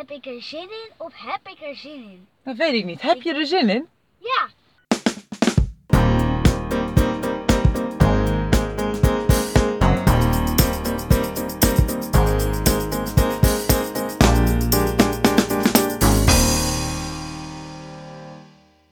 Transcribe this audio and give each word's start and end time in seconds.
Heb 0.00 0.10
ik 0.10 0.26
er 0.26 0.42
zin 0.42 0.60
in 0.60 0.90
of 0.96 1.12
heb 1.14 1.48
ik 1.48 1.60
er 1.60 1.76
zin 1.76 2.02
in? 2.02 2.26
Dat 2.44 2.56
weet 2.56 2.72
ik 2.72 2.84
niet. 2.84 3.02
Heb 3.02 3.22
je 3.22 3.34
er 3.34 3.46
zin 3.46 3.68
in? 3.68 3.88
Ja. 4.18 4.48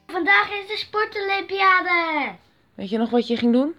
Vandaag 0.06 0.50
is 0.50 0.66
de 0.68 0.76
sportolympiade. 0.76 2.34
Weet 2.74 2.90
je 2.90 2.98
nog 2.98 3.10
wat 3.10 3.26
je 3.26 3.36
ging 3.36 3.52
doen? 3.52 3.74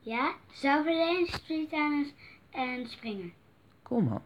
Ja, 0.00 0.34
zelfverdediging, 0.52 1.28
streettennis 1.28 2.08
en 2.50 2.86
springen. 2.88 3.32
Kom 3.82 4.04
man. 4.04 4.22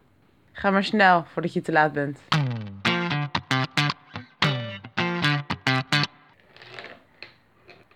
Ga 0.56 0.70
maar 0.70 0.84
snel 0.84 1.24
voordat 1.24 1.52
je 1.52 1.60
te 1.60 1.72
laat 1.72 1.92
bent. 1.92 2.18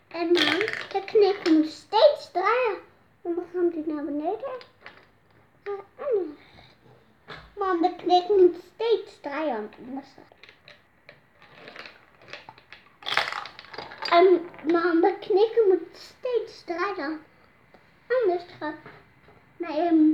En 0.08 0.26
man, 0.32 0.58
de 0.92 1.02
knik 1.06 1.50
moet 1.50 1.70
steeds 1.70 2.30
draaien. 2.32 2.78
En 3.22 3.34
dan 3.34 3.44
gaat 3.52 3.72
hij 3.72 3.94
naar 3.94 4.04
beneden. 4.04 4.50
Man, 7.58 7.82
de 7.82 7.94
knik 7.96 8.28
moet 8.28 8.56
steeds 8.74 9.20
draaien. 9.20 9.70
Anders. 9.88 10.08
En 14.10 14.48
man, 14.72 15.00
de 15.00 15.16
knik 15.20 15.60
moet 15.68 15.96
steeds 15.96 16.64
draaien. 16.64 17.20
Anders 18.08 18.44
gaat... 18.58 18.74
Nee, 19.56 19.78
ehm, 19.78 20.10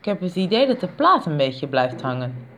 Ik 0.00 0.06
heb 0.06 0.20
het 0.20 0.36
idee 0.36 0.66
dat 0.66 0.80
de 0.80 0.88
plaat 0.88 1.26
een 1.26 1.36
beetje 1.36 1.66
blijft 1.68 2.00
hangen. 2.00 2.48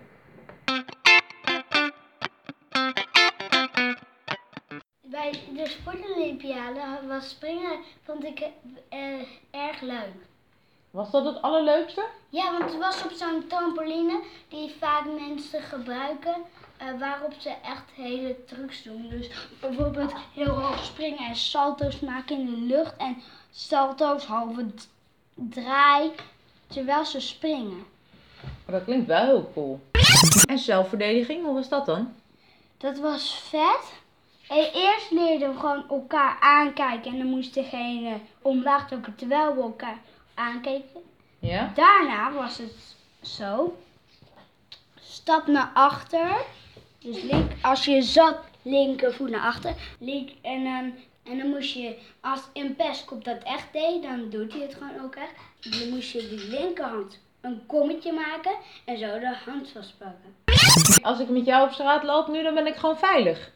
Bij 5.00 5.30
de 5.54 5.66
sportolympiade 5.66 6.80
was 7.08 7.28
springen, 7.28 7.78
vond 8.02 8.24
ik 8.24 8.40
eh, 8.88 8.98
erg 9.50 9.80
leuk. 9.80 10.14
Was 10.90 11.10
dat 11.10 11.24
het 11.24 11.42
allerleukste? 11.42 12.06
Ja, 12.28 12.58
want 12.58 12.70
het 12.70 12.78
was 12.78 13.04
op 13.04 13.10
zo'n 13.10 13.46
trampoline 13.48 14.20
die 14.48 14.74
vaak 14.78 15.04
mensen 15.04 15.62
gebruiken, 15.62 16.36
eh, 16.76 16.86
waarop 16.98 17.32
ze 17.38 17.48
echt 17.48 17.90
hele 17.94 18.44
trucs 18.44 18.82
doen. 18.82 19.08
Dus 19.08 19.30
bijvoorbeeld 19.60 20.12
heel 20.34 20.48
hoog 20.48 20.84
springen 20.84 21.28
en 21.28 21.36
salto's 21.36 22.00
maken 22.00 22.38
in 22.38 22.46
de 22.46 22.60
lucht 22.60 22.96
en 22.96 23.22
salto's 23.50 24.24
halve 24.24 24.66
draai 25.34 26.12
terwijl 26.72 27.04
ze 27.04 27.20
springen. 27.20 27.84
Dat 28.66 28.84
klinkt 28.84 29.06
wel 29.06 29.24
heel 29.24 29.50
cool. 29.54 29.80
En 30.46 30.58
zelfverdediging, 30.58 31.44
hoe 31.44 31.54
was 31.54 31.68
dat 31.68 31.86
dan? 31.86 32.12
Dat 32.78 32.98
was 32.98 33.34
vet. 33.48 34.00
En 34.48 34.70
eerst 34.74 35.10
leerden 35.10 35.52
we 35.52 35.58
gewoon 35.58 35.84
elkaar 35.88 36.36
aankijken 36.40 37.12
en 37.12 37.18
dan 37.18 37.26
moest 37.26 37.54
degene 37.54 38.18
omlaag 38.42 38.88
drukken 38.88 39.14
terwijl 39.14 39.54
we 39.54 39.60
elkaar 39.60 39.98
aankeken. 40.34 41.00
Ja? 41.38 41.72
Daarna 41.74 42.32
was 42.32 42.58
het 42.58 42.96
zo. 43.22 43.76
Stap 45.00 45.46
naar 45.46 45.70
achter. 45.74 46.36
Dus 46.98 47.22
link, 47.22 47.52
als 47.62 47.84
je 47.84 48.02
zat, 48.02 48.38
linkervoet 48.62 49.30
naar 49.30 49.46
achter. 49.46 49.74
Link, 49.98 50.30
en, 50.42 50.64
dan, 50.64 50.94
en 51.22 51.38
dan 51.38 51.48
moest 51.48 51.74
je, 51.74 51.96
als 52.20 52.40
een 52.52 52.76
pestkop 52.76 53.24
dat 53.24 53.42
echt 53.42 53.72
deed, 53.72 54.02
dan 54.02 54.30
doet 54.30 54.52
hij 54.52 54.62
het 54.62 54.74
gewoon 54.74 55.04
ook 55.04 55.14
echt. 55.14 55.32
Dan 55.78 55.88
moest 55.88 56.10
je 56.10 56.28
die 56.28 56.48
linkerhand 56.48 57.18
een 57.40 57.62
kommetje 57.66 58.12
maken 58.12 58.52
en 58.84 58.98
zo 58.98 59.18
de 59.18 59.36
hand 59.44 59.70
vastpakken. 59.70 60.34
Als 61.02 61.20
ik 61.20 61.28
met 61.28 61.44
jou 61.44 61.66
op 61.66 61.72
straat 61.72 62.02
loop 62.02 62.28
nu, 62.28 62.42
dan 62.42 62.54
ben 62.54 62.66
ik 62.66 62.76
gewoon 62.76 62.98
veilig. 62.98 63.50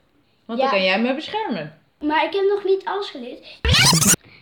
Want 0.44 0.58
dan 0.58 0.68
kan 0.68 0.82
jij 0.82 1.00
me 1.00 1.14
beschermen. 1.14 1.80
Maar 2.00 2.24
ik 2.24 2.32
heb 2.32 2.44
nog 2.48 2.64
niet 2.64 2.84
alles 2.84 3.10
geleerd. 3.10 3.60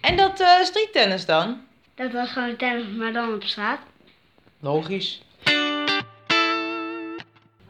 En 0.01 0.17
dat 0.17 0.41
eh 0.41 0.61
streettennis 0.61 1.27
dan? 1.27 1.61
Dat 1.95 2.13
was 2.13 2.31
gewoon 2.31 2.57
tennis, 2.57 2.87
maar 2.97 3.13
dan 3.13 3.35
op 3.35 3.43
straat. 3.43 3.79
Logisch. 4.61 5.23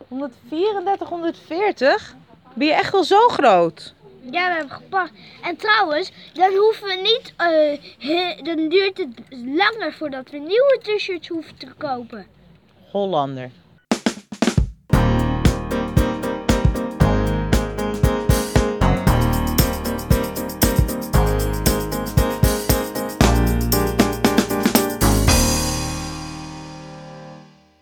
134, 0.09 1.09
140? 1.09 2.15
Ben 2.55 2.67
je 2.67 2.73
echt 2.73 2.93
wel 2.93 3.05
zo 3.05 3.29
groot? 3.29 3.95
Ja, 4.31 4.49
we 4.49 4.55
hebben 4.55 4.71
gepakt. 4.71 5.13
En 5.43 5.57
trouwens, 5.57 6.13
dan 6.33 6.55
hoeven 6.55 6.87
we 6.87 6.95
niet. 7.03 7.33
eh, 7.37 7.79
he- 8.09 8.43
dan 8.43 8.69
duurt 8.69 8.99
het 8.99 9.21
langer 9.31 9.93
voordat 9.93 10.31
we 10.31 10.39
nieuwe 10.39 10.79
t-shirts 10.83 11.29
hoeven 11.29 11.57
te 11.57 11.69
kopen. 11.79 12.27
Hollander. 12.91 13.51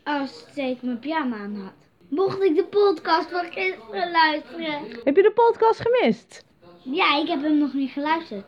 Als 0.04 0.44
ik 0.54 0.82
mijn 0.82 0.98
pyjama 0.98 1.36
aan 1.36 1.56
had. 1.56 1.72
Mocht 2.14 2.42
ik 2.42 2.56
de 2.56 2.64
podcast 2.64 3.30
van 3.30 3.44
gisteren 3.44 4.10
luisteren? 4.10 4.82
Heb 5.04 5.16
je 5.16 5.22
de 5.22 5.32
podcast 5.34 5.80
gemist? 5.80 6.44
Ja, 6.82 7.18
ik 7.18 7.28
heb 7.28 7.42
hem 7.42 7.58
nog 7.58 7.72
niet 7.72 7.90
geluisterd. 7.90 8.44